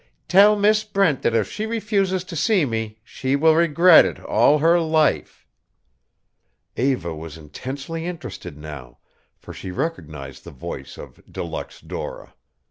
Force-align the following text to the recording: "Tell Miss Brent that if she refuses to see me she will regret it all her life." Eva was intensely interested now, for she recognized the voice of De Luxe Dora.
"Tell 0.27 0.55
Miss 0.55 0.83
Brent 0.83 1.21
that 1.21 1.35
if 1.35 1.51
she 1.51 1.67
refuses 1.67 2.23
to 2.23 2.35
see 2.35 2.65
me 2.65 2.97
she 3.03 3.35
will 3.35 3.53
regret 3.53 4.03
it 4.03 4.19
all 4.19 4.57
her 4.57 4.79
life." 4.79 5.45
Eva 6.75 7.13
was 7.13 7.37
intensely 7.37 8.07
interested 8.07 8.57
now, 8.57 8.97
for 9.37 9.53
she 9.53 9.69
recognized 9.69 10.43
the 10.43 10.49
voice 10.49 10.97
of 10.97 11.21
De 11.31 11.43
Luxe 11.43 11.81
Dora. 11.81 12.33